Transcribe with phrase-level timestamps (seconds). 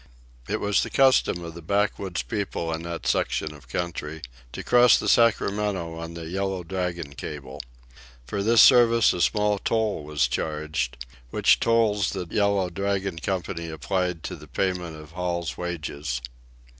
[0.49, 4.97] It was the custom of the backwoods people in that section of country to cross
[4.97, 7.61] the Sacramento on the Yellow Dragon cable.
[8.25, 14.23] For this service a small toll was charged, which tolls the Yellow Dragon Company applied
[14.23, 16.19] to the payment of Hall's wages.